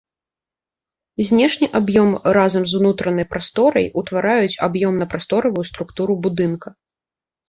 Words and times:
Знешні 1.29 1.67
аб'ём 1.79 2.09
разам 2.37 2.63
з 2.71 2.79
унутранай 2.79 3.25
прасторай 3.33 3.85
ўтвараюць 4.03 4.55
аб'ёмна-прасторавую 4.69 5.65
структуру 5.71 6.17
будынка. 6.25 6.67